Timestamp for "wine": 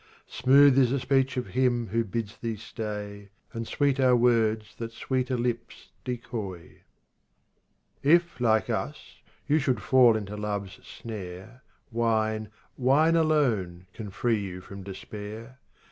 11.91-12.49, 12.77-13.15